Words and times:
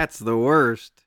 That's 0.00 0.18
the 0.18 0.38
worst. 0.38 1.04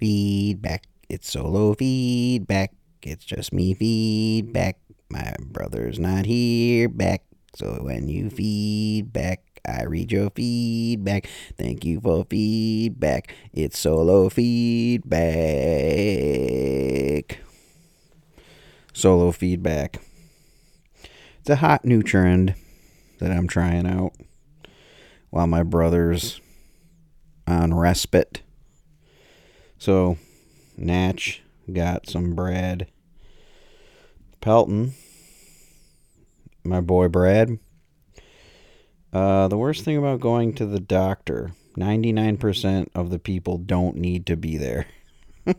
Feedback. 0.00 0.88
It's 1.08 1.30
solo 1.30 1.74
feedback. 1.74 2.72
It's 3.00 3.24
just 3.24 3.52
me 3.52 3.72
feedback. 3.72 4.80
My 5.08 5.32
brother's 5.38 6.00
not 6.00 6.26
here 6.26 6.88
back. 6.88 7.22
So 7.54 7.78
when 7.82 8.08
you 8.08 8.30
feedback, 8.30 9.60
I 9.64 9.84
read 9.84 10.10
your 10.10 10.30
feedback. 10.30 11.28
Thank 11.56 11.84
you 11.84 12.00
for 12.00 12.26
feedback. 12.28 13.32
It's 13.52 13.78
solo 13.78 14.28
feedback. 14.28 15.12
Solo 18.92 19.30
feedback. 19.30 20.02
It's 21.38 21.50
a 21.50 21.56
hot 21.56 21.84
new 21.84 22.02
trend 22.02 22.56
that 23.20 23.30
I'm 23.30 23.46
trying 23.46 23.86
out 23.86 24.14
while 25.30 25.46
my 25.46 25.62
brother's 25.62 26.41
on 27.46 27.74
respite. 27.74 28.42
So, 29.78 30.18
Natch 30.76 31.42
got 31.72 32.08
some 32.08 32.34
Brad 32.34 32.86
Pelton, 34.40 34.94
my 36.64 36.80
boy 36.80 37.08
Brad. 37.08 37.58
Uh, 39.12 39.48
the 39.48 39.58
worst 39.58 39.84
thing 39.84 39.96
about 39.96 40.20
going 40.20 40.54
to 40.54 40.66
the 40.66 40.80
doctor 40.80 41.52
99% 41.76 42.88
of 42.94 43.10
the 43.10 43.18
people 43.18 43.58
don't 43.58 43.96
need 43.96 44.26
to 44.26 44.36
be 44.36 44.56
there. 44.56 44.86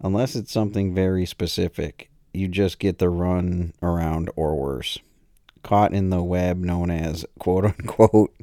Unless 0.00 0.36
it's 0.36 0.52
something 0.52 0.94
very 0.94 1.26
specific, 1.26 2.10
you 2.32 2.48
just 2.48 2.78
get 2.78 2.98
the 2.98 3.08
run 3.08 3.72
around 3.82 4.30
or 4.36 4.56
worse. 4.56 4.98
Caught 5.62 5.94
in 5.94 6.10
the 6.10 6.22
web 6.22 6.58
known 6.58 6.90
as 6.90 7.24
quote 7.38 7.64
unquote 7.64 8.34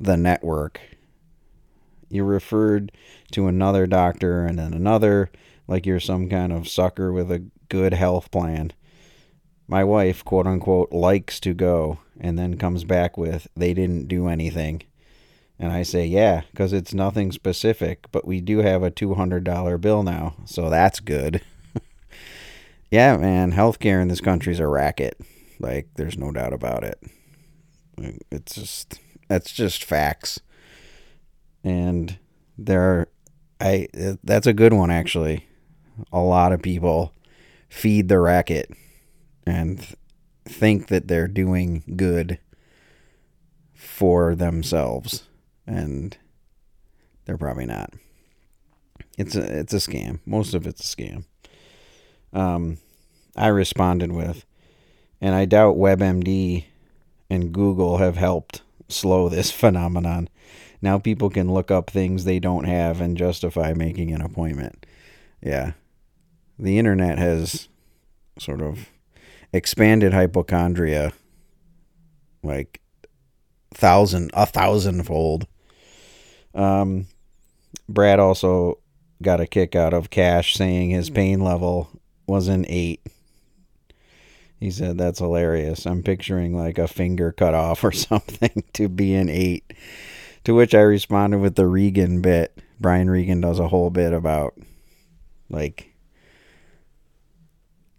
the 0.00 0.16
network. 0.16 0.80
You're 2.12 2.24
referred 2.24 2.92
to 3.32 3.46
another 3.46 3.86
doctor 3.86 4.44
and 4.44 4.58
then 4.58 4.74
another, 4.74 5.30
like 5.66 5.86
you're 5.86 6.00
some 6.00 6.28
kind 6.28 6.52
of 6.52 6.68
sucker 6.68 7.12
with 7.12 7.30
a 7.32 7.44
good 7.68 7.94
health 7.94 8.30
plan. 8.30 8.72
My 9.66 9.82
wife, 9.82 10.24
quote 10.24 10.46
unquote, 10.46 10.92
likes 10.92 11.40
to 11.40 11.54
go 11.54 11.98
and 12.20 12.38
then 12.38 12.58
comes 12.58 12.84
back 12.84 13.16
with, 13.16 13.48
they 13.56 13.72
didn't 13.72 14.08
do 14.08 14.28
anything. 14.28 14.82
And 15.58 15.72
I 15.72 15.84
say, 15.84 16.04
yeah, 16.06 16.42
because 16.50 16.72
it's 16.72 16.92
nothing 16.92 17.32
specific, 17.32 18.06
but 18.10 18.26
we 18.26 18.40
do 18.40 18.58
have 18.58 18.82
a 18.82 18.90
$200 18.90 19.80
bill 19.80 20.02
now, 20.02 20.34
so 20.44 20.68
that's 20.68 21.00
good. 21.00 21.40
yeah, 22.90 23.16
man, 23.16 23.52
healthcare 23.52 24.02
in 24.02 24.08
this 24.08 24.20
country 24.20 24.52
is 24.52 24.60
a 24.60 24.66
racket. 24.66 25.18
Like, 25.60 25.88
there's 25.94 26.18
no 26.18 26.32
doubt 26.32 26.52
about 26.52 26.82
it. 26.82 27.00
It's 28.30 28.56
just, 28.56 28.98
that's 29.28 29.52
just 29.52 29.84
facts. 29.84 30.40
And 31.64 32.18
there 32.58 32.82
are, 32.82 33.08
I, 33.60 33.88
that's 34.24 34.46
a 34.46 34.52
good 34.52 34.72
one, 34.72 34.90
actually. 34.90 35.46
A 36.12 36.20
lot 36.20 36.52
of 36.52 36.62
people 36.62 37.14
feed 37.68 38.08
the 38.08 38.18
racket 38.18 38.70
and 39.46 39.86
think 40.44 40.88
that 40.88 41.08
they're 41.08 41.28
doing 41.28 41.82
good 41.96 42.38
for 43.74 44.34
themselves. 44.34 45.24
And 45.66 46.16
they're 47.24 47.38
probably 47.38 47.66
not. 47.66 47.92
It's 49.16 49.36
a 49.36 49.58
it's 49.58 49.74
a 49.74 49.76
scam. 49.76 50.20
Most 50.26 50.54
of 50.54 50.66
it's 50.66 50.92
a 50.92 50.96
scam. 50.96 51.24
Um 52.32 52.78
i 53.36 53.46
responded 53.46 54.12
with 54.12 54.44
and 55.20 55.34
i 55.34 55.44
doubt 55.44 55.76
webmd 55.76 56.64
and 57.30 57.52
google 57.52 57.98
have 57.98 58.16
helped 58.16 58.62
slow 58.88 59.28
this 59.28 59.50
phenomenon 59.62 60.28
now 60.82 60.98
people 60.98 61.30
can 61.30 61.52
look 61.52 61.70
up 61.70 61.88
things 61.88 62.24
they 62.24 62.38
don't 62.38 62.64
have 62.64 63.00
and 63.00 63.16
justify 63.16 63.72
making 63.72 64.12
an 64.12 64.20
appointment 64.20 64.84
yeah 65.40 65.72
the 66.58 66.78
internet 66.78 67.18
has 67.18 67.68
sort 68.38 68.60
of 68.60 68.88
expanded 69.52 70.12
hypochondria 70.12 71.12
like 72.42 72.80
thousand 73.74 74.30
a 74.34 74.46
thousandfold. 74.46 75.46
Um, 76.54 77.06
Brad 77.88 78.18
also 78.18 78.78
got 79.22 79.40
a 79.40 79.46
kick 79.46 79.74
out 79.74 79.94
of 79.94 80.10
Cash 80.10 80.54
saying 80.54 80.90
his 80.90 81.10
pain 81.10 81.40
level 81.40 81.88
was 82.26 82.48
an 82.48 82.66
eight. 82.68 83.00
He 84.60 84.70
said 84.70 84.98
that's 84.98 85.18
hilarious. 85.18 85.86
I'm 85.86 86.02
picturing 86.02 86.56
like 86.56 86.78
a 86.78 86.88
finger 86.88 87.32
cut 87.32 87.54
off 87.54 87.82
or 87.82 87.92
something 87.92 88.64
to 88.74 88.88
be 88.88 89.14
an 89.14 89.28
eight. 89.28 89.72
To 90.44 90.54
which 90.54 90.74
I 90.74 90.80
responded 90.80 91.38
with 91.38 91.54
the 91.54 91.66
Regan 91.66 92.20
bit. 92.20 92.58
Brian 92.80 93.08
Regan 93.08 93.40
does 93.40 93.58
a 93.58 93.68
whole 93.68 93.90
bit 93.90 94.12
about 94.12 94.54
like 95.48 95.94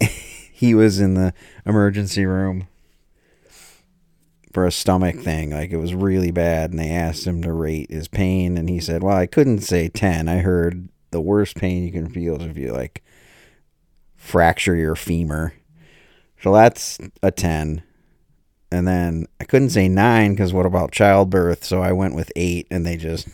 he 0.52 0.74
was 0.74 1.00
in 1.00 1.14
the 1.14 1.32
emergency 1.64 2.26
room 2.26 2.68
for 4.52 4.66
a 4.66 4.72
stomach 4.72 5.20
thing. 5.20 5.50
Like 5.50 5.70
it 5.70 5.78
was 5.78 5.94
really 5.94 6.30
bad, 6.30 6.70
and 6.70 6.78
they 6.78 6.90
asked 6.90 7.26
him 7.26 7.42
to 7.42 7.52
rate 7.52 7.90
his 7.90 8.08
pain, 8.08 8.56
and 8.56 8.68
he 8.68 8.80
said, 8.80 9.02
"Well, 9.02 9.16
I 9.16 9.26
couldn't 9.26 9.60
say 9.60 9.88
ten. 9.88 10.28
I 10.28 10.38
heard 10.38 10.88
the 11.10 11.20
worst 11.20 11.56
pain 11.56 11.84
you 11.84 11.92
can 11.92 12.08
feel 12.08 12.40
is 12.40 12.46
if 12.46 12.56
you 12.56 12.72
like 12.72 13.02
fracture 14.16 14.74
your 14.74 14.96
femur. 14.96 15.54
So 16.42 16.52
that's 16.52 16.98
a 17.22 17.30
ten. 17.30 17.82
And 18.74 18.88
then 18.88 19.28
I 19.40 19.44
couldn't 19.44 19.70
say 19.70 19.86
nine 19.86 20.32
because 20.32 20.52
what 20.52 20.66
about 20.66 20.90
childbirth? 20.90 21.62
So 21.62 21.80
I 21.80 21.92
went 21.92 22.16
with 22.16 22.32
eight, 22.34 22.66
and 22.72 22.84
they 22.84 22.96
just 22.96 23.28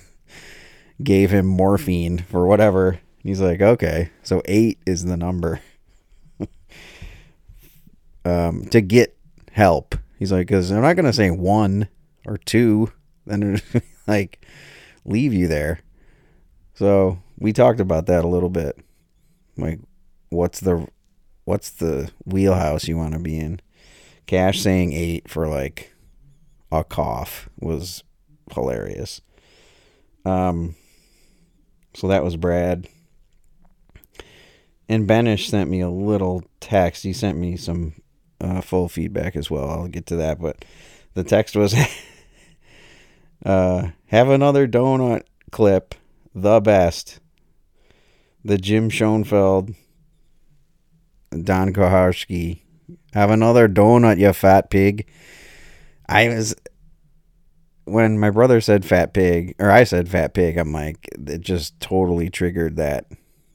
gave 1.02 1.30
him 1.30 1.46
morphine 1.46 2.18
for 2.18 2.46
whatever. 2.46 3.00
He's 3.22 3.40
like, 3.40 3.62
okay, 3.62 4.10
so 4.22 4.42
eight 4.44 4.78
is 4.84 5.06
the 5.06 5.16
number 5.16 5.62
um, 8.26 8.66
to 8.66 8.82
get 8.82 9.16
help. 9.52 9.94
He's 10.18 10.30
like, 10.30 10.46
because 10.46 10.68
they're 10.68 10.82
not 10.82 10.96
going 10.96 11.06
to 11.06 11.12
say 11.12 11.30
one 11.30 11.88
or 12.26 12.36
two, 12.36 12.92
then 13.24 13.62
like 14.06 14.44
leave 15.06 15.32
you 15.32 15.48
there. 15.48 15.80
So 16.74 17.18
we 17.38 17.54
talked 17.54 17.80
about 17.80 18.04
that 18.06 18.26
a 18.26 18.28
little 18.28 18.50
bit. 18.50 18.78
Like, 19.56 19.80
what's 20.28 20.60
the 20.60 20.86
what's 21.46 21.70
the 21.70 22.10
wheelhouse 22.26 22.86
you 22.88 22.98
want 22.98 23.14
to 23.14 23.20
be 23.20 23.38
in? 23.38 23.60
Cash 24.30 24.60
saying 24.60 24.92
eight 24.92 25.28
for 25.28 25.48
like 25.48 25.92
a 26.70 26.84
cough 26.84 27.48
was 27.58 28.04
hilarious. 28.52 29.22
Um, 30.24 30.76
so 31.94 32.06
that 32.06 32.22
was 32.22 32.36
Brad. 32.36 32.86
And 34.88 35.08
Benish 35.08 35.48
sent 35.48 35.68
me 35.68 35.80
a 35.80 35.90
little 35.90 36.44
text. 36.60 37.02
He 37.02 37.12
sent 37.12 37.38
me 37.38 37.56
some 37.56 37.94
uh, 38.40 38.60
full 38.60 38.88
feedback 38.88 39.34
as 39.34 39.50
well. 39.50 39.68
I'll 39.68 39.88
get 39.88 40.06
to 40.06 40.16
that, 40.18 40.40
but 40.40 40.64
the 41.14 41.24
text 41.24 41.56
was 41.56 41.74
uh, 43.44 43.88
have 44.06 44.28
another 44.28 44.68
donut 44.68 45.24
clip, 45.50 45.96
the 46.36 46.60
best. 46.60 47.18
The 48.44 48.58
Jim 48.58 48.90
Schoenfeld, 48.90 49.74
Don 51.32 51.72
Koharski. 51.72 52.60
Have 53.14 53.30
another 53.30 53.68
donut, 53.68 54.18
you 54.18 54.32
fat 54.32 54.70
pig. 54.70 55.08
I 56.08 56.28
was 56.28 56.54
when 57.84 58.18
my 58.18 58.30
brother 58.30 58.60
said 58.60 58.84
fat 58.84 59.12
pig, 59.12 59.56
or 59.58 59.70
I 59.70 59.84
said 59.84 60.08
fat 60.08 60.32
pig, 60.32 60.56
I'm 60.56 60.72
like, 60.72 61.08
it 61.26 61.40
just 61.40 61.78
totally 61.80 62.30
triggered 62.30 62.76
that 62.76 63.06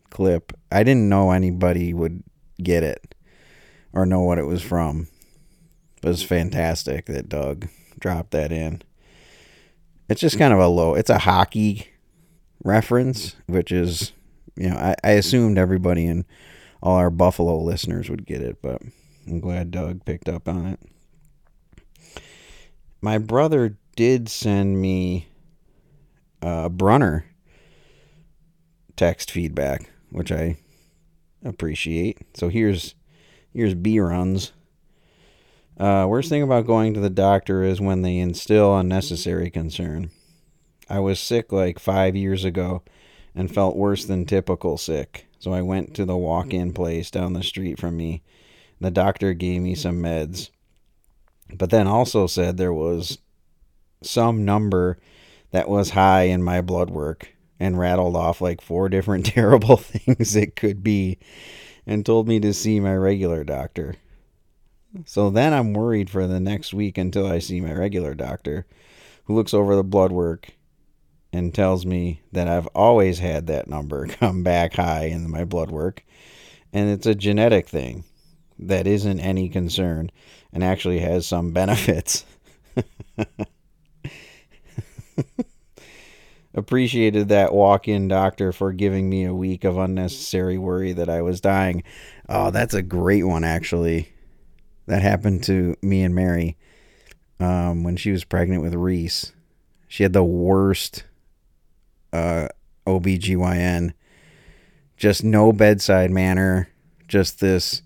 clip. 0.09 0.51
I 0.71 0.83
didn't 0.83 1.09
know 1.09 1.31
anybody 1.31 1.93
would 1.93 2.23
get 2.61 2.83
it 2.83 3.15
or 3.93 4.05
know 4.05 4.21
what 4.21 4.37
it 4.37 4.45
was 4.45 4.61
from. 4.61 5.07
It 6.03 6.07
was 6.07 6.21
fantastic 6.21 7.05
that 7.05 7.29
Doug 7.29 7.67
dropped 7.99 8.31
that 8.31 8.51
in. 8.51 8.81
It's 10.09 10.21
just 10.21 10.37
kind 10.37 10.53
of 10.53 10.59
a 10.59 10.67
low, 10.67 10.95
it's 10.95 11.09
a 11.09 11.19
hockey 11.19 11.87
reference, 12.63 13.35
which 13.47 13.71
is, 13.71 14.11
you 14.55 14.69
know, 14.69 14.75
I, 14.75 14.95
I 15.03 15.11
assumed 15.11 15.57
everybody 15.57 16.05
and 16.05 16.25
all 16.83 16.95
our 16.95 17.09
Buffalo 17.09 17.57
listeners 17.59 18.09
would 18.09 18.25
get 18.25 18.41
it, 18.41 18.61
but 18.61 18.81
I'm 19.27 19.39
glad 19.39 19.71
Doug 19.71 20.05
picked 20.05 20.29
up 20.29 20.47
on 20.47 20.65
it. 20.65 20.79
My 23.01 23.17
brother 23.17 23.77
did 23.95 24.29
send 24.29 24.81
me 24.81 25.27
uh, 26.41 26.69
Brunner 26.69 27.25
text 28.95 29.31
feedback, 29.31 29.89
which 30.09 30.31
I 30.31 30.57
appreciate. 31.43 32.19
So 32.35 32.49
here's 32.49 32.95
Here's 33.55 33.73
B 33.73 34.01
runs. 34.01 34.51
Uh, 35.79 36.05
worst 36.09 36.27
thing 36.27 36.43
about 36.43 36.67
going 36.67 36.93
to 36.93 36.99
the 36.99 37.09
doctor 37.09 37.63
is 37.63 37.79
when 37.79 38.01
they 38.01 38.17
instill 38.17 38.77
unnecessary 38.77 39.49
concern. 39.49 40.11
I 40.89 40.99
was 40.99 41.21
sick 41.21 41.53
like 41.53 41.79
five 41.79 42.17
years 42.17 42.43
ago 42.43 42.83
and 43.33 43.53
felt 43.53 43.77
worse 43.77 44.03
than 44.03 44.25
typical 44.25 44.77
sick, 44.77 45.27
so 45.39 45.53
I 45.53 45.61
went 45.61 45.93
to 45.95 46.03
the 46.03 46.17
walk 46.17 46.53
in 46.53 46.73
place 46.73 47.09
down 47.09 47.31
the 47.31 47.43
street 47.43 47.79
from 47.79 47.95
me. 47.95 48.23
The 48.81 48.91
doctor 48.91 49.33
gave 49.33 49.61
me 49.61 49.75
some 49.75 50.01
meds, 50.01 50.49
but 51.53 51.69
then 51.69 51.87
also 51.87 52.27
said 52.27 52.57
there 52.57 52.73
was 52.73 53.19
some 54.01 54.45
number 54.45 54.99
that 55.51 55.69
was 55.69 55.91
high 55.91 56.23
in 56.23 56.43
my 56.43 56.61
blood 56.61 56.89
work. 56.89 57.29
and 57.57 57.79
rattled 57.79 58.17
off 58.17 58.41
like 58.41 58.59
four 58.59 58.89
different 58.95 59.25
terrible 59.25 59.77
things 59.77 60.35
it 60.35 60.57
could 60.57 60.83
be 60.83 61.17
and 61.87 62.05
told 62.05 62.27
me 62.27 62.39
to 62.39 62.53
see 62.53 62.79
my 62.79 62.93
regular 62.93 63.43
doctor. 63.43 63.95
So 65.05 65.29
then 65.29 65.53
I'm 65.53 65.73
worried 65.73 66.09
for 66.09 66.27
the 66.27 66.39
next 66.39 66.73
week 66.73 66.97
until 66.97 67.27
I 67.27 67.39
see 67.39 67.61
my 67.61 67.73
regular 67.73 68.13
doctor, 68.13 68.65
who 69.25 69.35
looks 69.35 69.53
over 69.53 69.75
the 69.75 69.83
blood 69.83 70.11
work 70.11 70.49
and 71.33 71.53
tells 71.53 71.85
me 71.85 72.21
that 72.31 72.47
I've 72.47 72.67
always 72.67 73.19
had 73.19 73.47
that 73.47 73.67
number 73.67 74.07
come 74.07 74.43
back 74.43 74.73
high 74.73 75.05
in 75.05 75.29
my 75.29 75.45
blood 75.45 75.71
work. 75.71 76.03
And 76.73 76.89
it's 76.89 77.05
a 77.05 77.15
genetic 77.15 77.67
thing 77.67 78.03
that 78.59 78.87
isn't 78.87 79.19
any 79.19 79.49
concern 79.49 80.11
and 80.53 80.63
actually 80.63 80.99
has 80.99 81.27
some 81.27 81.51
benefits. 81.51 82.25
Appreciated 86.53 87.27
that 87.29 87.53
walk 87.53 87.87
in 87.87 88.07
doctor 88.07 88.53
for 88.53 88.71
giving 88.71 89.09
me 89.09 89.25
a 89.25 89.33
week 89.33 89.65
of 89.65 89.77
unnecessary 89.77 90.57
worry 90.57 90.93
that 90.93 91.09
I 91.09 91.21
was 91.21 91.41
dying. 91.41 91.83
Oh, 92.29 92.49
that's 92.49 92.73
a 92.73 92.81
great 92.81 93.23
one, 93.23 93.43
actually. 93.43 94.13
That 94.87 95.01
happened 95.01 95.43
to 95.45 95.75
me 95.81 96.03
and 96.03 96.15
Mary 96.15 96.55
um, 97.39 97.83
when 97.83 97.97
she 97.97 98.11
was 98.11 98.23
pregnant 98.23 98.61
with 98.61 98.73
Reese. 98.73 99.33
She 99.87 100.03
had 100.03 100.13
the 100.13 100.23
worst 100.23 101.03
uh, 102.13 102.47
OBGYN. 102.87 103.93
Just 104.97 105.23
no 105.23 105.51
bedside 105.51 106.11
manner. 106.11 106.69
Just 107.07 107.39
this, 107.39 107.81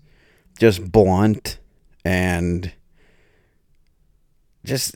just 0.60 0.92
blunt 0.92 1.58
and 2.04 2.72
just 4.62 4.94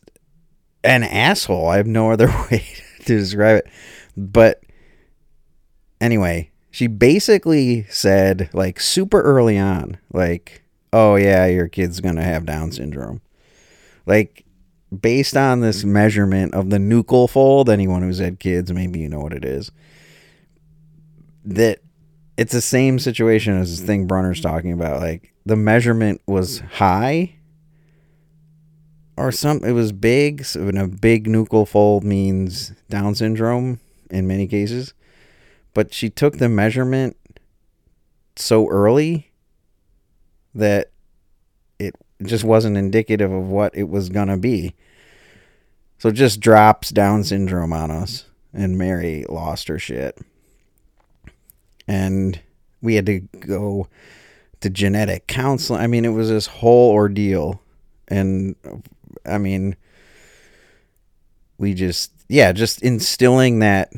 an 0.84 1.02
asshole. 1.02 1.68
I 1.68 1.78
have 1.78 1.86
no 1.86 2.12
other 2.12 2.28
way 2.50 2.64
to 3.00 3.18
describe 3.18 3.64
it. 3.64 3.66
But 4.16 4.62
anyway, 6.00 6.50
she 6.70 6.86
basically 6.86 7.86
said, 7.88 8.50
like, 8.52 8.78
super 8.78 9.22
early 9.22 9.58
on, 9.58 9.98
like, 10.12 10.62
oh, 10.92 11.16
yeah, 11.16 11.46
your 11.46 11.68
kid's 11.68 12.00
going 12.00 12.16
to 12.16 12.22
have 12.22 12.44
Down 12.44 12.70
syndrome. 12.70 13.22
Like, 14.06 14.44
based 15.00 15.36
on 15.36 15.60
this 15.60 15.82
measurement 15.82 16.54
of 16.54 16.68
the 16.70 16.78
nuchal 16.78 17.28
fold, 17.28 17.70
anyone 17.70 18.02
who's 18.02 18.18
had 18.18 18.38
kids, 18.38 18.70
maybe 18.70 19.00
you 19.00 19.08
know 19.08 19.20
what 19.20 19.32
it 19.32 19.44
is, 19.46 19.72
that 21.44 21.80
it's 22.36 22.52
the 22.52 22.60
same 22.60 22.98
situation 22.98 23.58
as 23.58 23.78
this 23.78 23.86
thing 23.86 24.06
Brunner's 24.06 24.40
talking 24.40 24.72
about. 24.72 25.00
Like, 25.00 25.33
the 25.46 25.56
measurement 25.56 26.20
was 26.26 26.60
high 26.60 27.36
or 29.16 29.30
some 29.30 29.62
it 29.64 29.72
was 29.72 29.92
big. 29.92 30.44
So 30.44 30.68
a 30.68 30.88
big 30.88 31.26
nuchal 31.26 31.66
fold 31.66 32.04
means 32.04 32.72
down 32.88 33.14
syndrome 33.14 33.80
in 34.10 34.26
many 34.26 34.46
cases. 34.46 34.94
But 35.72 35.92
she 35.92 36.08
took 36.10 36.38
the 36.38 36.48
measurement 36.48 37.16
so 38.36 38.68
early 38.68 39.30
that 40.54 40.90
it 41.78 41.94
just 42.22 42.44
wasn't 42.44 42.76
indicative 42.76 43.32
of 43.32 43.48
what 43.48 43.74
it 43.76 43.88
was 43.88 44.08
going 44.08 44.28
to 44.28 44.36
be. 44.36 44.74
So 45.98 46.10
it 46.10 46.14
just 46.14 46.40
drops 46.40 46.90
down 46.90 47.24
syndrome 47.24 47.72
on 47.72 47.90
us 47.90 48.26
and 48.52 48.78
mary 48.78 49.24
lost 49.28 49.68
her 49.68 49.78
shit. 49.78 50.18
And 51.88 52.40
we 52.80 52.94
had 52.94 53.06
to 53.06 53.20
go 53.20 53.88
to 54.64 54.70
genetic 54.70 55.26
counseling 55.26 55.80
i 55.80 55.86
mean 55.86 56.04
it 56.04 56.10
was 56.10 56.28
this 56.28 56.46
whole 56.46 56.92
ordeal 56.92 57.60
and 58.08 58.56
I 59.26 59.38
mean, 59.38 59.76
we 61.58 61.74
just, 61.74 62.12
yeah, 62.28 62.52
just 62.52 62.82
instilling 62.82 63.60
that 63.60 63.92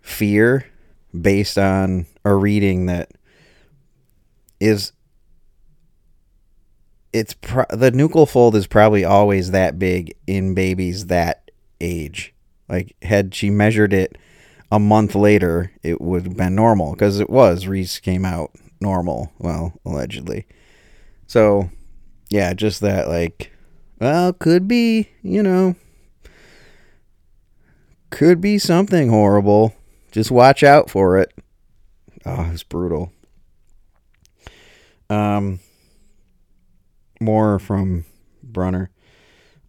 fear 0.00 0.66
based 1.18 1.58
on 1.58 2.06
a 2.24 2.34
reading 2.34 2.86
that 2.86 3.12
is 4.60 4.92
it's 7.12 7.34
pro- 7.34 7.66
the 7.70 7.92
nuchal 7.92 8.28
fold 8.28 8.56
is 8.56 8.66
probably 8.66 9.04
always 9.04 9.52
that 9.52 9.78
big 9.78 10.14
in 10.26 10.54
babies 10.54 11.06
that 11.06 11.50
age. 11.80 12.34
Like 12.68 12.96
had 13.02 13.34
she 13.34 13.50
measured 13.50 13.92
it 13.92 14.16
a 14.72 14.80
month 14.80 15.14
later, 15.14 15.70
it 15.82 16.00
would 16.00 16.24
have 16.24 16.36
been 16.36 16.56
normal 16.56 16.92
because 16.92 17.20
it 17.20 17.30
was. 17.30 17.68
Reese 17.68 18.00
came 18.00 18.24
out 18.24 18.50
normal, 18.84 19.32
well, 19.38 19.72
allegedly. 19.84 20.46
So, 21.26 21.70
yeah, 22.28 22.52
just 22.52 22.80
that 22.82 23.08
like 23.08 23.50
well, 23.98 24.34
could 24.34 24.68
be, 24.68 25.08
you 25.22 25.42
know, 25.42 25.76
could 28.10 28.40
be 28.40 28.58
something 28.58 29.08
horrible. 29.08 29.74
Just 30.12 30.30
watch 30.30 30.62
out 30.62 30.90
for 30.90 31.18
it. 31.18 31.32
Oh, 32.26 32.50
it's 32.52 32.62
brutal. 32.62 33.12
Um, 35.08 35.60
more 37.20 37.58
from 37.58 38.04
Brunner. 38.42 38.90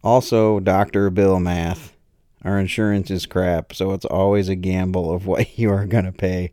Also, 0.04 0.60
Dr. 0.60 1.10
Bill 1.10 1.40
math. 1.40 1.92
Our 2.44 2.60
insurance 2.60 3.10
is 3.10 3.26
crap, 3.26 3.72
so 3.72 3.92
it's 3.92 4.04
always 4.04 4.48
a 4.48 4.54
gamble 4.54 5.12
of 5.12 5.26
what 5.26 5.58
you 5.58 5.70
are 5.70 5.86
going 5.86 6.04
to 6.04 6.12
pay. 6.12 6.52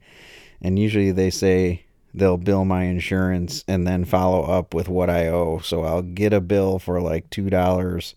And 0.62 0.80
usually 0.80 1.12
they 1.12 1.30
say 1.30 1.86
they'll 2.13 2.38
bill 2.38 2.63
my 2.65 2.83
insurance 2.83 3.63
and 3.68 3.88
then 3.88 4.06
follow 4.06 4.44
up 4.44 4.74
with 4.74 4.88
what 4.88 5.10
I 5.10 5.27
owe. 5.27 5.60
So 5.60 5.83
I'll 5.83 6.01
get 6.01 6.33
a 6.33 6.42
bill 6.42 6.80
for 6.80 7.01
like 7.01 7.30
$2 7.30 8.13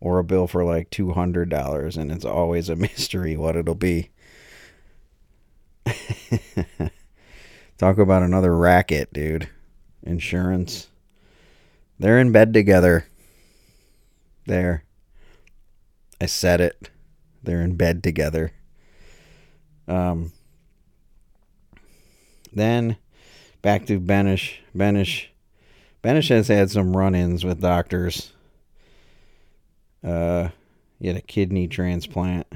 or 0.00 0.18
a 0.18 0.24
bill 0.24 0.46
for 0.46 0.64
like 0.64 0.90
$200 0.90 1.96
and 1.96 2.12
it's 2.12 2.24
always 2.24 2.68
a 2.68 2.76
mystery 2.86 3.36
what 3.36 3.56
it'll 3.56 3.74
be. 3.74 4.10
Talk 7.78 7.98
about 7.98 8.22
another 8.22 8.56
racket, 8.56 9.12
dude. 9.12 9.48
Insurance. 10.04 10.88
They're 11.98 12.20
in 12.20 12.30
bed 12.32 12.52
together. 12.52 13.06
There. 14.46 14.84
I 16.20 16.26
said 16.26 16.60
it. 16.60 16.90
They're 17.42 17.62
in 17.62 17.74
bed 17.76 18.04
together. 18.04 18.52
Um 19.88 20.32
then 22.54 22.96
back 23.62 23.86
to 23.86 23.98
Benish. 23.98 24.56
Benish. 24.76 25.26
Benish 26.02 26.28
has 26.28 26.48
had 26.48 26.70
some 26.70 26.96
run-ins 26.96 27.44
with 27.44 27.60
doctors. 27.60 28.32
Uh, 30.04 30.48
he 30.98 31.06
had 31.06 31.16
a 31.16 31.22
kidney 31.22 31.68
transplant, 31.68 32.46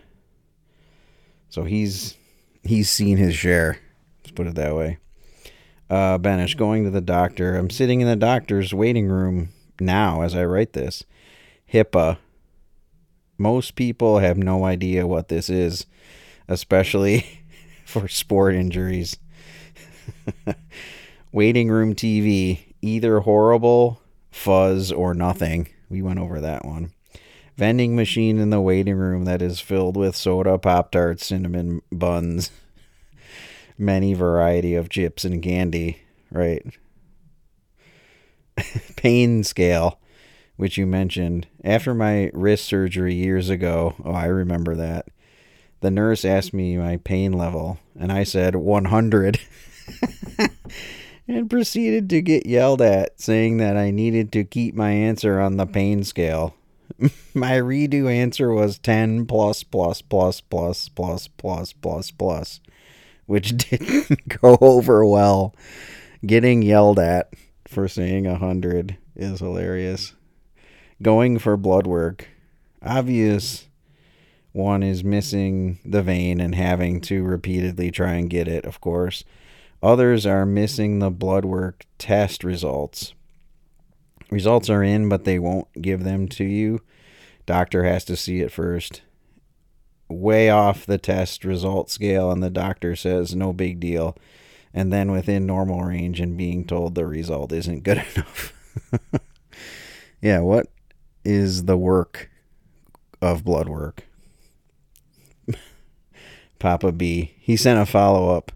so 1.49 1.63
he's 1.63 2.17
he's 2.65 2.91
seen 2.91 3.17
his 3.17 3.37
share. 3.37 3.79
Let's 4.23 4.33
put 4.33 4.49
it 4.49 4.57
that 4.57 4.75
way. 4.75 4.99
Uh, 5.89 6.19
Benish 6.19 6.57
going 6.57 6.83
to 6.85 6.91
the 6.91 7.01
doctor. 7.01 7.57
I'm 7.57 7.71
sitting 7.71 8.01
in 8.01 8.09
the 8.09 8.17
doctor's 8.17 8.75
waiting 8.75 9.07
room 9.07 9.51
now 9.81 10.23
as 10.23 10.35
I 10.35 10.45
write 10.45 10.73
this. 10.73 11.05
HIPAA. 11.73 12.19
Most 13.39 13.77
people 13.77 14.19
have 14.19 14.39
no 14.39 14.65
idea 14.65 15.07
what 15.07 15.29
this 15.29 15.49
is, 15.49 15.87
especially 16.49 17.43
for 17.85 18.09
sport 18.09 18.55
injuries. 18.55 19.19
Waiting 21.37 21.69
room 21.69 21.95
TV, 21.95 22.61
either 22.81 23.21
horrible, 23.21 24.01
fuzz, 24.31 24.91
or 24.91 25.13
nothing. 25.13 25.69
We 25.91 26.01
went 26.01 26.19
over 26.19 26.41
that 26.41 26.65
one. 26.65 26.93
Vending 27.59 27.95
machine 27.95 28.39
in 28.39 28.49
the 28.49 28.63
waiting 28.63 28.95
room 28.95 29.27
that 29.27 29.43
is 29.43 29.61
filled 29.61 29.99
with 29.99 30.17
soda, 30.17 30.57
Pop 30.57 30.91
Tarts, 30.93 31.27
cinnamon 31.27 31.83
buns, 31.93 32.51
many 33.79 34.15
variety 34.15 34.75
of 34.77 34.89
chips 34.89 35.27
and 35.27 35.43
candy, 35.43 35.99
right? 36.33 36.65
Pain 38.97 39.45
scale, 39.45 39.99
which 40.57 40.79
you 40.79 40.87
mentioned. 40.87 41.49
After 41.63 41.93
my 41.93 42.31
wrist 42.33 42.65
surgery 42.65 43.15
years 43.15 43.51
ago, 43.51 43.95
oh, 44.03 44.13
I 44.13 44.25
remember 44.25 44.75
that. 44.77 45.09
The 45.81 45.91
nurse 45.91 46.25
asked 46.25 46.55
me 46.55 46.79
my 46.79 46.97
pain 46.97 47.35
level, 47.35 47.79
and 47.95 48.11
I 48.11 48.25
said 48.25 48.57
100. 48.57 49.39
and 51.29 51.51
proceeded 51.51 52.09
to 52.11 52.23
get 52.23 52.47
yelled 52.47 52.81
at, 52.81 53.21
saying 53.21 53.59
that 53.59 53.77
I 53.77 53.91
needed 53.91 54.33
to 54.33 54.45
keep 54.45 54.75
my 54.75 54.91
answer 54.91 55.41
on 55.41 55.57
the 55.57 55.67
pain 55.67 56.05
scale. 56.05 56.55
my 57.35 57.53
redo 57.53 58.11
answer 58.11 58.53
was 58.53 58.79
10 58.79 59.27
plus 59.27 59.63
plus 59.63 60.03
plus 60.03 60.41
plus 60.41 60.89
plus 60.89 61.29
plus 61.29 61.73
plus 61.73 62.11
plus, 62.11 62.61
which 63.27 63.57
didn't 63.71 64.41
go 64.41 64.57
over 64.61 65.05
well. 65.05 65.55
Getting 66.25 66.63
yelled 66.63 66.99
at 66.99 67.33
for 67.67 67.89
saying 67.89 68.25
100 68.25 68.97
is 69.15 69.41
hilarious. 69.41 70.15
Going 71.03 71.39
for 71.39 71.57
blood 71.57 71.87
work. 71.87 72.29
Obvious 72.83 73.67
one 74.53 74.83
is 74.83 75.05
missing 75.05 75.79
the 75.85 76.03
vein 76.03 76.41
and 76.41 76.55
having 76.55 77.01
to 77.03 77.23
repeatedly 77.23 77.91
try 77.91 78.15
and 78.15 78.31
get 78.31 78.49
it, 78.49 78.65
of 78.65 78.81
course. 78.81 79.23
Others 79.87 80.27
are 80.27 80.45
missing 80.45 80.99
the 80.99 81.13
blood 81.13 81.45
work 81.45 81.87
test 81.97 82.43
results. 82.43 83.15
Results 84.33 84.69
are 84.69 84.83
in, 84.83 85.09
but 85.09 85.23
they 85.23 85.39
won't 85.39 85.69
give 85.81 86.03
them 86.03 86.27
to 86.31 86.45
you. 86.45 86.81
Doctor 87.47 87.85
has 87.85 88.05
to 88.07 88.17
see 88.17 88.41
it 88.41 88.51
first. 88.51 89.03
way 90.09 90.51
off 90.51 90.87
the 90.87 90.99
test 90.99 91.45
result 91.45 91.89
scale, 91.89 92.33
and 92.33 92.43
the 92.43 92.51
doctor 92.51 92.97
says 92.97 93.37
no 93.37 93.53
big 93.53 93.79
deal, 93.79 94.17
and 94.75 94.93
then 94.93 95.13
within 95.13 95.47
normal 95.47 95.83
range, 95.83 96.19
and 96.19 96.37
being 96.37 96.65
told 96.67 96.97
the 96.97 97.07
result 97.07 97.53
isn't 97.53 97.85
good 97.85 97.99
enough. 98.17 98.53
yeah, 100.21 100.41
what 100.41 100.67
is 101.25 101.67
the 101.67 101.79
work 101.79 102.29
of 103.23 103.45
blood 103.45 103.69
work? 103.69 104.05
Papa 106.59 106.91
B. 106.91 107.35
He 107.39 107.57
sent 107.57 107.81
a 107.81 107.87
follow 107.87 108.37
up. 108.37 108.51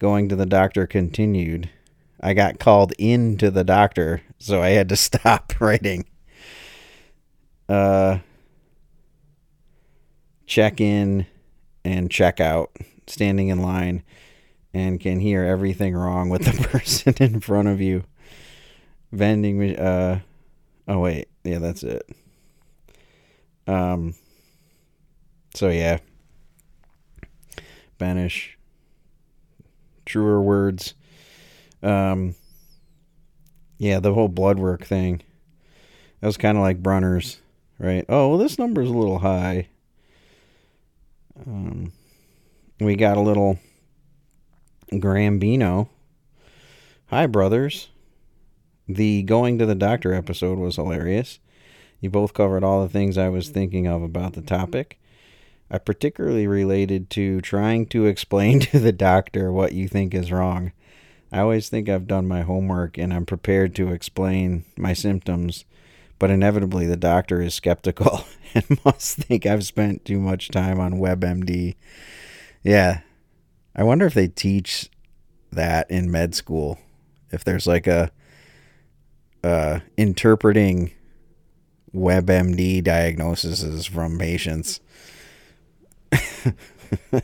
Going 0.00 0.30
to 0.30 0.36
the 0.36 0.46
doctor 0.46 0.86
continued. 0.86 1.68
I 2.22 2.32
got 2.32 2.58
called 2.58 2.94
in 2.98 3.36
to 3.36 3.50
the 3.50 3.64
doctor, 3.64 4.22
so 4.38 4.62
I 4.62 4.70
had 4.70 4.88
to 4.88 4.96
stop 4.96 5.52
writing. 5.60 6.06
Uh, 7.68 8.18
check 10.46 10.80
in 10.80 11.26
and 11.84 12.10
check 12.10 12.40
out, 12.40 12.74
standing 13.06 13.48
in 13.48 13.60
line, 13.60 14.02
and 14.72 14.98
can 14.98 15.20
hear 15.20 15.44
everything 15.44 15.94
wrong 15.94 16.30
with 16.30 16.44
the 16.44 16.68
person 16.68 17.14
in 17.20 17.40
front 17.40 17.68
of 17.68 17.78
you. 17.82 18.04
Vending, 19.12 19.78
uh, 19.78 20.20
oh 20.88 20.98
wait, 21.00 21.28
yeah, 21.44 21.58
that's 21.58 21.82
it. 21.82 22.08
Um, 23.66 24.14
so 25.54 25.68
yeah, 25.68 25.98
Benish 27.98 28.54
truer 30.10 30.42
words. 30.42 30.94
Um, 31.82 32.34
yeah, 33.78 34.00
the 34.00 34.12
whole 34.12 34.28
blood 34.28 34.58
work 34.58 34.84
thing. 34.84 35.22
That 36.20 36.26
was 36.26 36.36
kind 36.36 36.58
of 36.58 36.62
like 36.62 36.82
Brunner's, 36.82 37.40
right? 37.78 38.04
Oh, 38.08 38.30
well, 38.30 38.38
this 38.38 38.58
number 38.58 38.82
is 38.82 38.90
a 38.90 38.94
little 38.94 39.20
high. 39.20 39.68
Um, 41.46 41.92
we 42.80 42.96
got 42.96 43.16
a 43.16 43.22
little 43.22 43.58
Grambino. 44.92 45.88
Hi, 47.06 47.26
brothers. 47.26 47.88
The 48.88 49.22
going 49.22 49.58
to 49.58 49.66
the 49.66 49.76
doctor 49.76 50.12
episode 50.12 50.58
was 50.58 50.76
hilarious. 50.76 51.38
You 52.00 52.10
both 52.10 52.34
covered 52.34 52.64
all 52.64 52.82
the 52.82 52.88
things 52.88 53.16
I 53.16 53.28
was 53.28 53.48
thinking 53.48 53.86
of 53.86 54.02
about 54.02 54.32
the 54.32 54.42
topic. 54.42 54.98
I 55.70 55.78
particularly 55.78 56.46
related 56.46 57.10
to 57.10 57.40
trying 57.40 57.86
to 57.86 58.06
explain 58.06 58.60
to 58.60 58.78
the 58.78 58.92
doctor 58.92 59.52
what 59.52 59.72
you 59.72 59.88
think 59.88 60.14
is 60.14 60.32
wrong. 60.32 60.72
I 61.32 61.40
always 61.40 61.68
think 61.68 61.88
I've 61.88 62.08
done 62.08 62.26
my 62.26 62.42
homework 62.42 62.98
and 62.98 63.14
I'm 63.14 63.24
prepared 63.24 63.74
to 63.76 63.92
explain 63.92 64.64
my 64.76 64.94
symptoms, 64.94 65.64
but 66.18 66.30
inevitably 66.30 66.86
the 66.86 66.96
doctor 66.96 67.40
is 67.40 67.54
skeptical 67.54 68.24
and 68.54 68.84
must 68.84 69.18
think 69.18 69.46
I've 69.46 69.64
spent 69.64 70.04
too 70.04 70.18
much 70.18 70.48
time 70.48 70.80
on 70.80 70.94
WebMD. 70.94 71.76
Yeah. 72.64 73.00
I 73.76 73.84
wonder 73.84 74.06
if 74.06 74.14
they 74.14 74.26
teach 74.26 74.90
that 75.52 75.88
in 75.88 76.10
med 76.10 76.34
school. 76.34 76.78
If 77.30 77.44
there's 77.44 77.68
like 77.68 77.86
a 77.86 78.10
uh, 79.44 79.80
interpreting 79.96 80.92
WebMD 81.94 82.82
diagnoses 82.82 83.86
from 83.86 84.18
patients. 84.18 84.80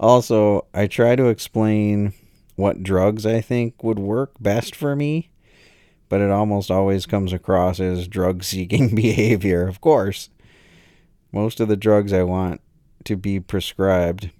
also, 0.00 0.66
I 0.74 0.86
try 0.86 1.16
to 1.16 1.28
explain 1.28 2.12
what 2.56 2.82
drugs 2.82 3.24
I 3.26 3.40
think 3.40 3.82
would 3.82 3.98
work 3.98 4.32
best 4.40 4.74
for 4.74 4.94
me, 4.94 5.30
but 6.08 6.20
it 6.20 6.30
almost 6.30 6.70
always 6.70 7.06
comes 7.06 7.32
across 7.32 7.80
as 7.80 8.08
drug 8.08 8.44
seeking 8.44 8.94
behavior, 8.94 9.66
of 9.66 9.80
course. 9.80 10.30
Most 11.32 11.60
of 11.60 11.68
the 11.68 11.76
drugs 11.76 12.12
I 12.12 12.22
want 12.24 12.60
to 13.04 13.16
be 13.16 13.40
prescribed 13.40 14.30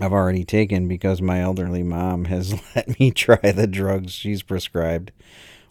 I've 0.00 0.12
already 0.12 0.44
taken 0.44 0.88
because 0.88 1.22
my 1.22 1.40
elderly 1.40 1.84
mom 1.84 2.24
has 2.24 2.60
let 2.76 2.98
me 2.98 3.10
try 3.10 3.52
the 3.52 3.66
drugs 3.66 4.12
she's 4.12 4.42
prescribed. 4.42 5.12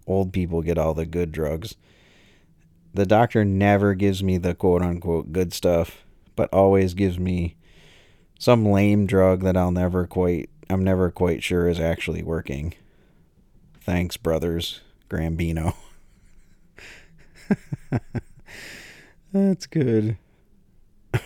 Old 0.07 0.31
people 0.31 0.61
get 0.61 0.77
all 0.77 0.93
the 0.93 1.05
good 1.05 1.31
drugs. 1.31 1.75
The 2.93 3.05
doctor 3.05 3.43
never 3.43 3.93
gives 3.95 4.23
me 4.23 4.37
the 4.37 4.53
quote 4.53 4.81
unquote 4.81 5.33
good 5.33 5.53
stuff, 5.53 6.02
but 6.35 6.53
always 6.53 6.93
gives 6.93 7.19
me 7.19 7.55
some 8.39 8.65
lame 8.65 9.05
drug 9.05 9.41
that 9.43 9.57
I'll 9.57 9.71
never 9.71 10.05
quite 10.07 10.49
I'm 10.69 10.83
never 10.83 11.11
quite 11.11 11.43
sure 11.43 11.67
is 11.67 11.79
actually 11.79 12.23
working. 12.23 12.73
Thanks, 13.81 14.17
brothers. 14.17 14.81
Grambino. 15.09 15.75
That's 19.33 19.65
good. 19.67 20.17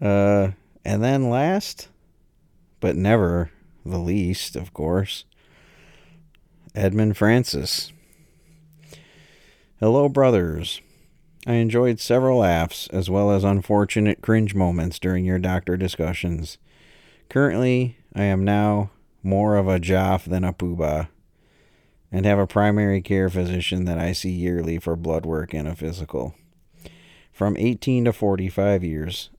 uh, 0.00 0.50
and 0.84 1.02
then 1.02 1.30
last, 1.30 1.88
but 2.80 2.94
never 2.94 3.50
the 3.84 3.98
least, 3.98 4.54
of 4.56 4.72
course, 4.72 5.24
Edmund 6.74 7.16
Francis. 7.16 7.92
Hello, 9.80 10.08
brothers. 10.08 10.80
I 11.46 11.54
enjoyed 11.54 12.00
several 12.00 12.40
laughs 12.40 12.88
as 12.88 13.08
well 13.08 13.30
as 13.30 13.44
unfortunate 13.44 14.20
cringe 14.20 14.52
moments 14.52 14.98
during 14.98 15.24
your 15.24 15.38
doctor 15.38 15.76
discussions. 15.76 16.58
Currently, 17.28 17.96
I 18.16 18.24
am 18.24 18.44
now 18.44 18.90
more 19.22 19.56
of 19.56 19.68
a 19.68 19.78
Joff 19.78 20.24
than 20.24 20.42
a 20.42 20.52
Poobah 20.52 21.06
and 22.10 22.26
have 22.26 22.40
a 22.40 22.48
primary 22.48 23.00
care 23.00 23.28
physician 23.28 23.84
that 23.84 23.98
I 23.98 24.10
see 24.12 24.30
yearly 24.30 24.78
for 24.80 24.96
blood 24.96 25.24
work 25.24 25.54
and 25.54 25.68
a 25.68 25.76
physical. 25.76 26.34
From 27.32 27.56
18 27.56 28.06
to 28.06 28.12
45 28.12 28.82
years 28.82 29.30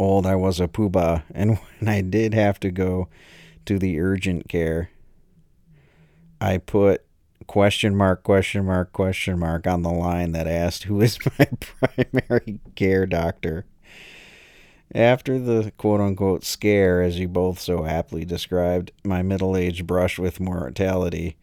old, 0.00 0.26
I 0.26 0.34
was 0.34 0.58
a 0.58 0.66
Poobah, 0.66 1.22
and 1.34 1.58
when 1.58 1.88
I 1.88 2.00
did 2.00 2.34
have 2.34 2.58
to 2.58 2.72
go 2.72 3.08
to 3.66 3.78
the 3.78 4.00
urgent 4.00 4.48
care, 4.48 4.90
I 6.40 6.58
put 6.58 7.04
question 7.52 7.94
mark, 7.94 8.22
question 8.22 8.64
mark, 8.64 8.94
question 8.94 9.38
mark 9.38 9.66
on 9.66 9.82
the 9.82 9.90
line 9.90 10.32
that 10.32 10.46
asked 10.46 10.84
who 10.84 11.02
is 11.02 11.18
my 11.38 11.46
primary 11.60 12.58
care 12.74 13.04
doctor. 13.04 13.66
After 14.94 15.38
the 15.38 15.70
quote 15.76 16.00
unquote 16.00 16.44
scare, 16.44 17.02
as 17.02 17.18
you 17.18 17.28
both 17.28 17.60
so 17.60 17.84
aptly 17.84 18.24
described, 18.24 18.90
my 19.04 19.20
middle 19.20 19.54
age 19.54 19.86
brush 19.86 20.18
with 20.18 20.40
mortality, 20.40 21.36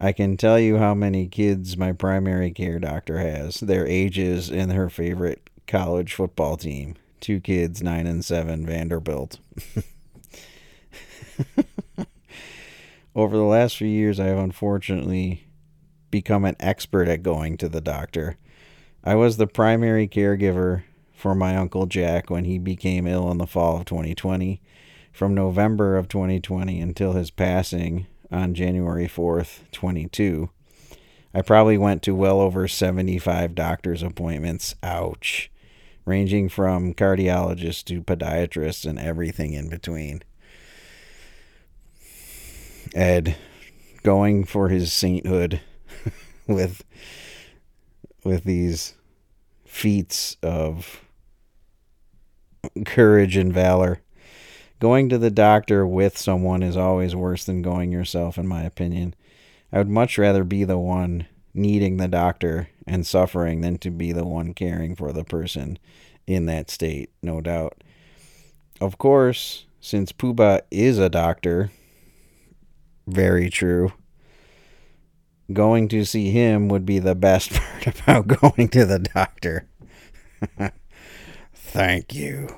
I 0.00 0.10
can 0.10 0.36
tell 0.36 0.58
you 0.58 0.78
how 0.78 0.92
many 0.92 1.28
kids 1.28 1.76
my 1.76 1.92
primary 1.92 2.50
care 2.50 2.80
doctor 2.80 3.18
has, 3.18 3.60
their 3.60 3.86
ages, 3.86 4.50
and 4.50 4.72
her 4.72 4.90
favorite 4.90 5.48
college 5.68 6.14
football 6.14 6.56
team. 6.56 6.96
Two 7.20 7.38
kids, 7.38 7.80
nine 7.80 8.08
and 8.08 8.24
seven, 8.24 8.66
Vanderbilt. 8.66 9.38
Over 13.18 13.36
the 13.36 13.42
last 13.42 13.76
few 13.76 13.88
years, 13.88 14.20
I 14.20 14.26
have 14.26 14.38
unfortunately 14.38 15.48
become 16.08 16.44
an 16.44 16.54
expert 16.60 17.08
at 17.08 17.24
going 17.24 17.56
to 17.56 17.68
the 17.68 17.80
doctor. 17.80 18.36
I 19.02 19.16
was 19.16 19.36
the 19.38 19.48
primary 19.48 20.06
caregiver 20.06 20.84
for 21.12 21.34
my 21.34 21.56
Uncle 21.56 21.86
Jack 21.86 22.30
when 22.30 22.44
he 22.44 22.60
became 22.60 23.08
ill 23.08 23.28
in 23.32 23.38
the 23.38 23.46
fall 23.48 23.78
of 23.78 23.86
2020. 23.86 24.62
From 25.10 25.34
November 25.34 25.96
of 25.96 26.06
2020 26.06 26.80
until 26.80 27.14
his 27.14 27.32
passing 27.32 28.06
on 28.30 28.54
January 28.54 29.08
4th, 29.08 29.68
22, 29.72 30.50
I 31.34 31.42
probably 31.42 31.76
went 31.76 32.04
to 32.04 32.14
well 32.14 32.40
over 32.40 32.68
75 32.68 33.52
doctor's 33.56 34.04
appointments. 34.04 34.76
Ouch. 34.84 35.50
Ranging 36.04 36.48
from 36.48 36.94
cardiologists 36.94 37.82
to 37.86 38.00
podiatrists 38.00 38.88
and 38.88 38.96
everything 38.96 39.54
in 39.54 39.68
between. 39.68 40.22
Ed 42.94 43.36
going 44.02 44.44
for 44.44 44.68
his 44.68 44.92
sainthood 44.92 45.60
with 46.46 46.84
with 48.24 48.44
these 48.44 48.94
feats 49.64 50.36
of 50.42 51.04
courage 52.84 53.36
and 53.36 53.52
valor. 53.52 54.00
Going 54.80 55.08
to 55.08 55.18
the 55.18 55.30
doctor 55.30 55.86
with 55.86 56.16
someone 56.16 56.62
is 56.62 56.76
always 56.76 57.16
worse 57.16 57.44
than 57.44 57.62
going 57.62 57.90
yourself, 57.90 58.38
in 58.38 58.46
my 58.46 58.62
opinion. 58.62 59.14
I 59.72 59.78
would 59.78 59.88
much 59.88 60.18
rather 60.18 60.44
be 60.44 60.64
the 60.64 60.78
one 60.78 61.26
needing 61.52 61.96
the 61.96 62.08
doctor 62.08 62.68
and 62.86 63.06
suffering 63.06 63.60
than 63.60 63.78
to 63.78 63.90
be 63.90 64.12
the 64.12 64.24
one 64.24 64.54
caring 64.54 64.94
for 64.94 65.12
the 65.12 65.24
person 65.24 65.78
in 66.26 66.46
that 66.46 66.70
state, 66.70 67.10
no 67.22 67.40
doubt. 67.40 67.82
Of 68.80 68.98
course, 68.98 69.66
since 69.80 70.12
Poobah 70.12 70.60
is 70.70 70.98
a 70.98 71.08
doctor, 71.08 71.70
very 73.08 73.50
true. 73.50 73.92
Going 75.52 75.88
to 75.88 76.04
see 76.04 76.30
him 76.30 76.68
would 76.68 76.84
be 76.84 76.98
the 76.98 77.14
best 77.14 77.52
part 77.54 77.86
about 77.86 78.28
going 78.28 78.68
to 78.68 78.84
the 78.84 78.98
doctor. 78.98 79.68
Thank 81.54 82.14
you. 82.14 82.54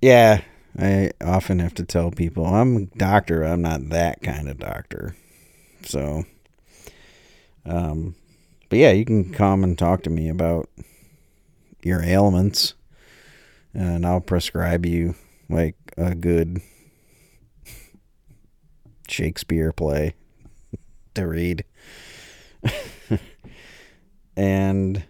Yeah, 0.00 0.42
I 0.78 1.10
often 1.22 1.58
have 1.58 1.74
to 1.74 1.84
tell 1.84 2.10
people 2.10 2.46
I'm 2.46 2.76
a 2.76 2.84
doctor, 2.98 3.42
I'm 3.42 3.62
not 3.62 3.88
that 3.90 4.22
kind 4.22 4.48
of 4.48 4.58
doctor. 4.58 5.16
So, 5.82 6.24
um, 7.64 8.14
but 8.68 8.78
yeah, 8.78 8.92
you 8.92 9.04
can 9.04 9.32
come 9.32 9.64
and 9.64 9.78
talk 9.78 10.02
to 10.02 10.10
me 10.10 10.28
about 10.28 10.68
your 11.82 12.02
ailments, 12.02 12.74
and 13.72 14.04
I'll 14.06 14.20
prescribe 14.20 14.84
you 14.84 15.14
like 15.48 15.76
a 15.96 16.14
good 16.14 16.60
Shakespeare 19.10 19.72
play 19.72 20.14
to 21.14 21.26
read. 21.26 21.64
and 24.36 25.04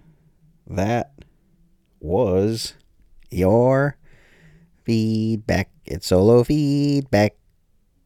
that 0.67 1.12
was 2.00 2.75
your 3.31 3.97
feedback. 4.85 5.71
It's 5.85 6.07
solo 6.07 6.45
feedback. 6.45 7.35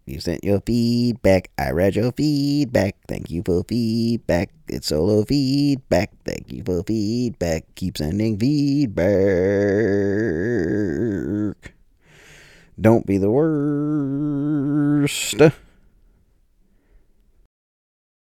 You 0.06 0.18
sent 0.18 0.42
your 0.42 0.61
feedback. 0.61 1.50
I 1.56 1.70
read 1.70 1.94
your 1.94 2.11
feedback. 2.11 2.97
Thank 3.06 3.30
you 3.30 3.42
for 3.44 3.62
feedback. 3.62 4.50
It's 4.66 4.88
solo 4.88 5.25
feedback. 5.25 6.11
Thank 6.25 6.50
you 6.50 6.64
for 6.64 6.82
feedback. 6.82 7.66
Keep 7.76 7.99
sending 7.99 8.37
feedback. 8.37 9.06
Don't 12.80 13.06
be 13.06 13.18
the 13.18 13.30
worst. 13.30 15.37